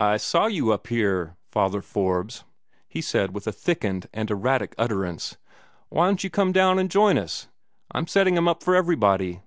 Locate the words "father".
1.52-1.80